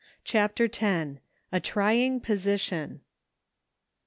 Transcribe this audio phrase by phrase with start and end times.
[0.23, 1.17] CHAPTER X.
[1.51, 3.01] A TRYING POSITION.